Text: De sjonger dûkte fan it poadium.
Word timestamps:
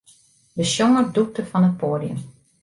De 0.57 0.63
sjonger 0.71 1.05
dûkte 1.15 1.41
fan 1.49 1.67
it 1.69 1.77
poadium. 1.81 2.19